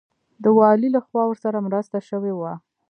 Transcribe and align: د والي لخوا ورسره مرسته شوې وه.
د 0.43 0.45
والي 0.57 0.89
لخوا 0.95 1.23
ورسره 1.27 1.57
مرسته 1.67 1.97
شوې 2.09 2.33
وه. 2.39 2.53